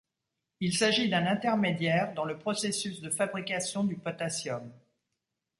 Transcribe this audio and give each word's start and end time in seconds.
Il 0.61 0.75
s'agit 0.75 1.09
d'un 1.09 1.27
intermédiaire 1.27 2.15
dans 2.15 2.23
le 2.25 2.35
processus 2.39 3.01
de 3.01 3.11
fabrication 3.11 3.83
de 3.83 3.93
potassium. 3.93 4.67